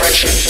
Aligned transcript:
depression. 0.00 0.40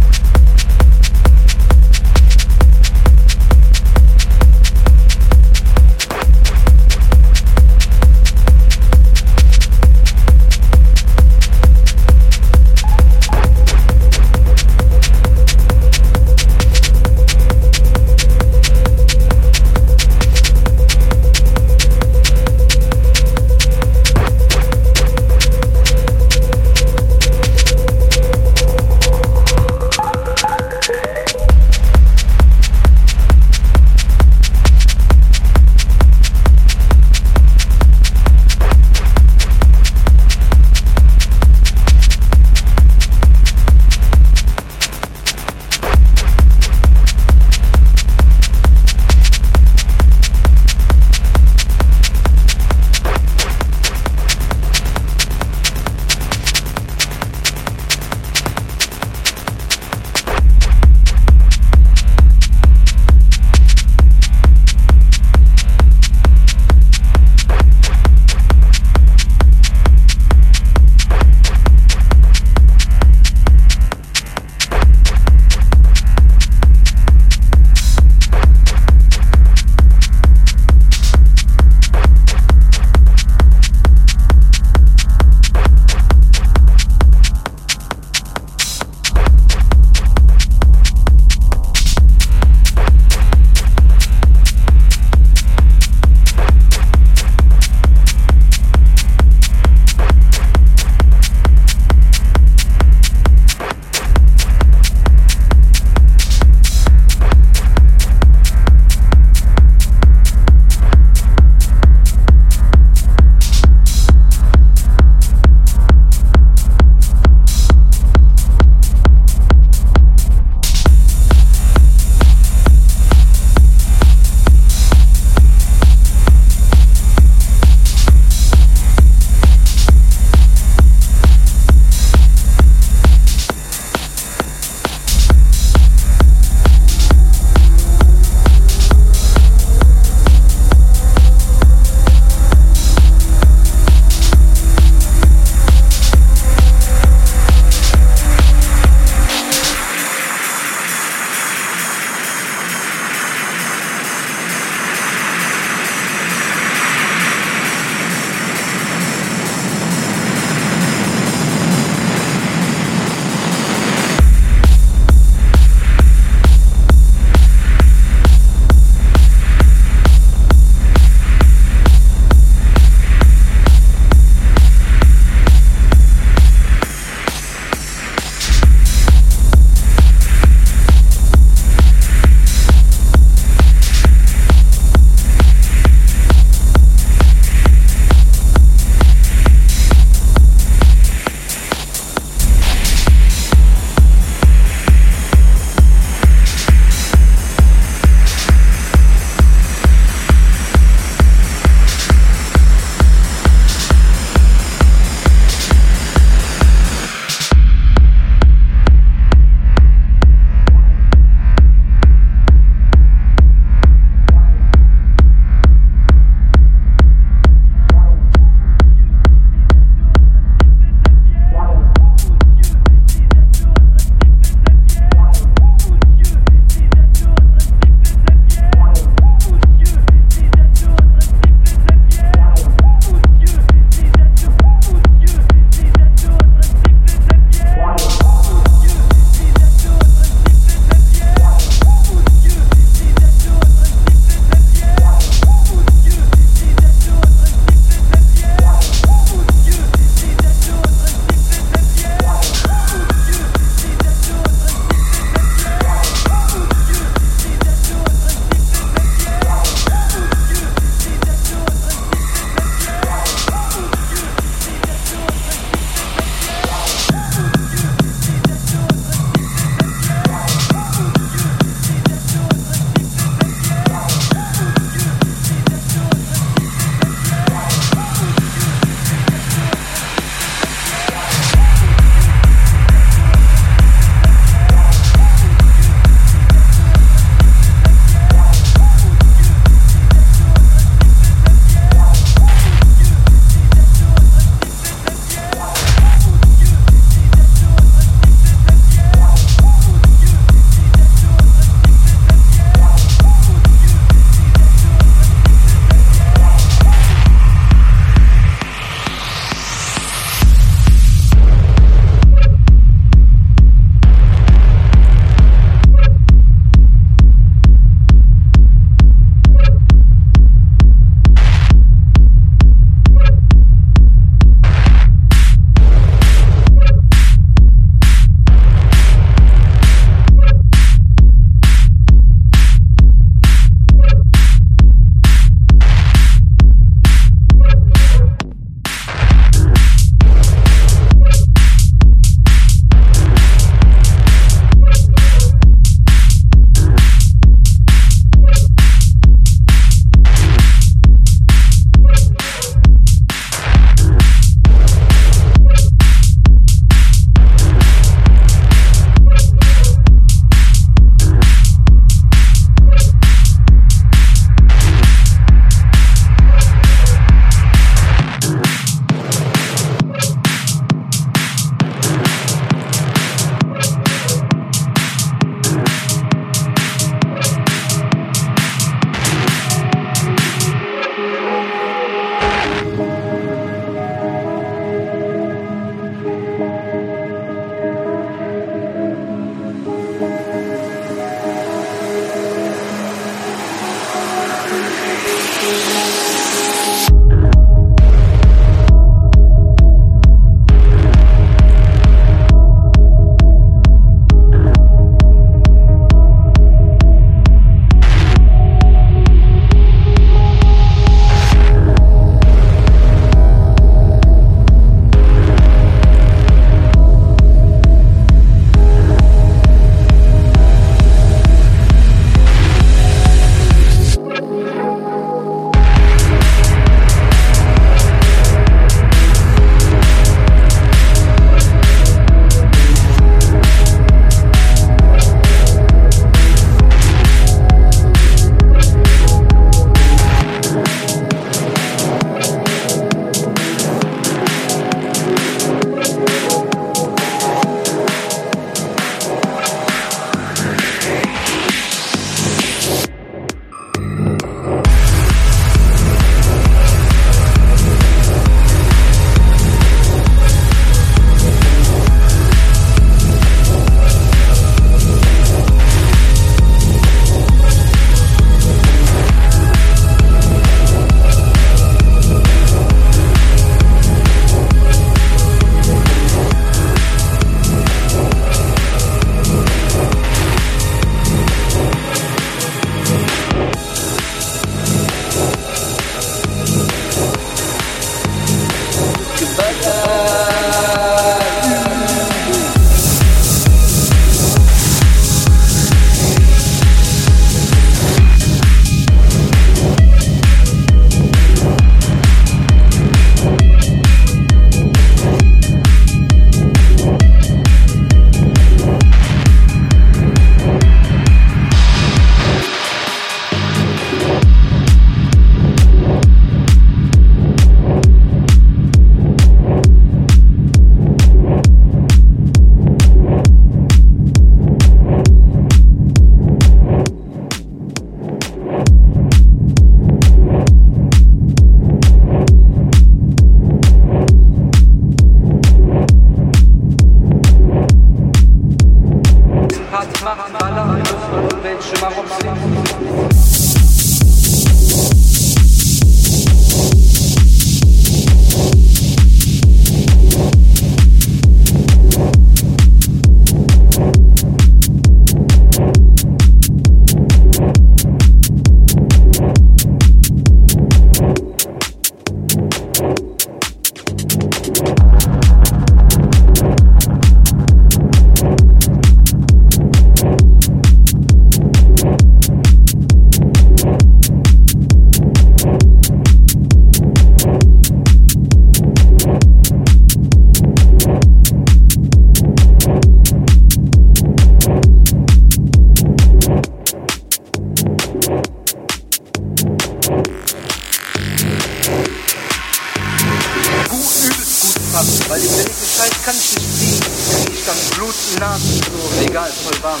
Blut 598.32 598.34
in 598.34 598.40
Nasen. 598.40 598.82
So, 598.82 599.24
egal, 599.24 599.50
voll 599.50 599.82
warm. 599.82 600.00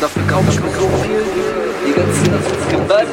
Dafür 0.00 0.26
kaufe 0.26 0.50
ich 0.50 0.60
mir 0.60 0.70
so 0.70 0.88
viel. 1.02 1.22
Die 1.86 1.92
ganzen 1.92 2.32
das 2.88 3.06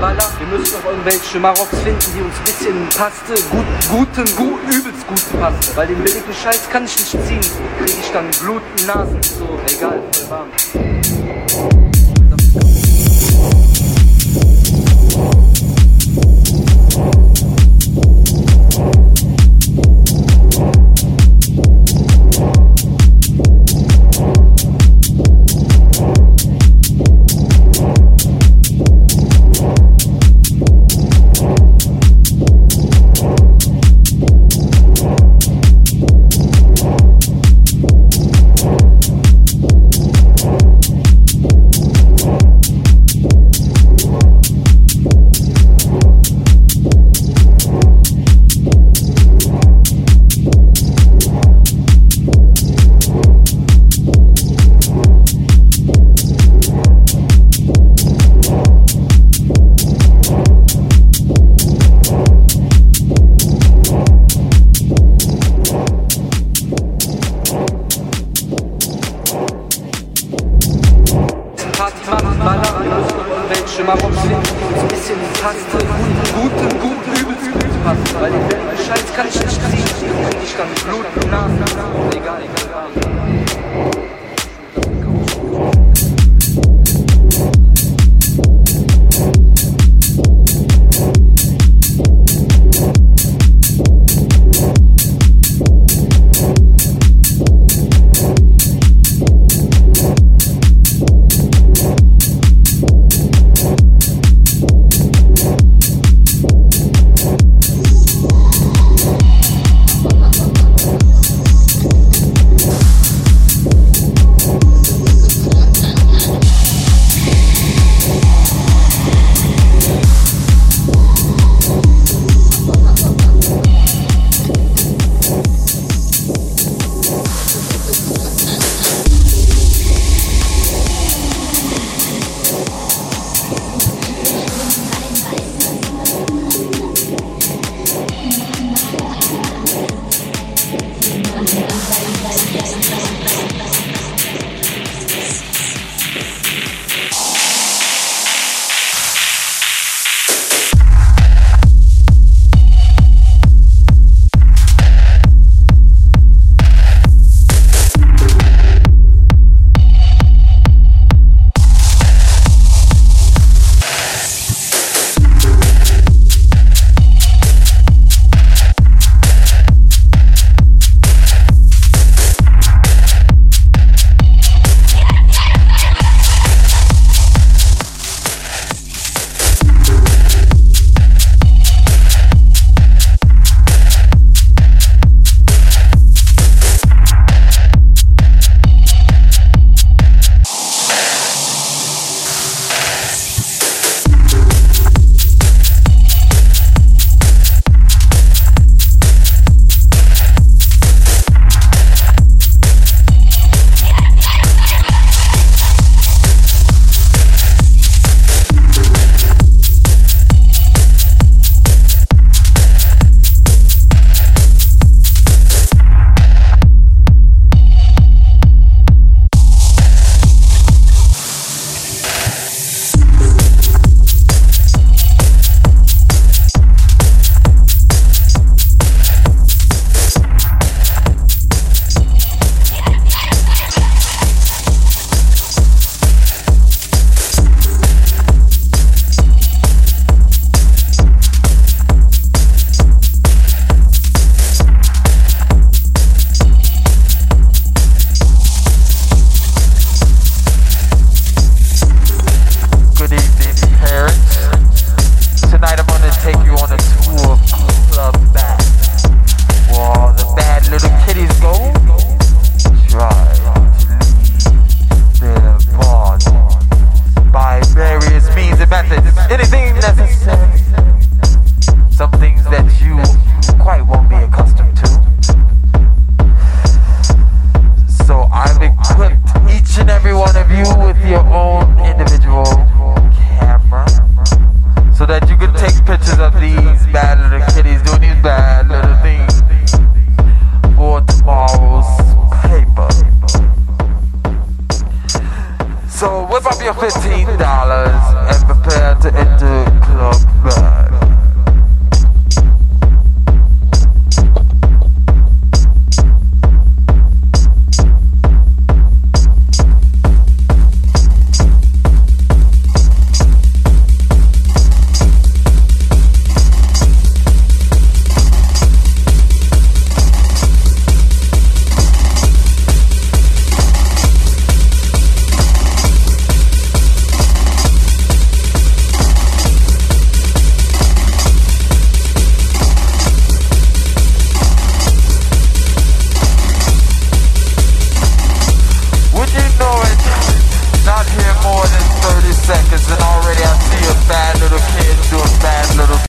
ballern. 0.00 0.32
Wir 0.38 0.58
müssen 0.58 0.74
noch 0.74 0.90
irgendwelche 0.90 1.38
Marokks 1.38 1.78
finden, 1.84 2.12
die 2.14 2.22
uns 2.22 2.34
ein 2.36 2.44
bisschen 2.44 2.88
passte. 2.88 3.34
Gut, 3.50 3.66
guten, 3.90 4.36
gut, 4.36 4.60
übelst 4.72 5.06
gut 5.06 5.40
passte. 5.40 5.76
Weil 5.76 5.88
den 5.88 6.02
billigen 6.02 6.32
Scheiß 6.32 6.68
kann 6.70 6.84
ich 6.84 6.96
nicht 6.98 7.10
ziehen. 7.10 7.40
Krieg 7.78 7.96
ich 8.00 8.10
dann 8.12 8.30
Blut 8.42 8.62
Nasen. 8.86 9.22
So, 9.22 9.46
egal, 9.68 10.00
voll 10.12 10.30
warm. 10.30 11.89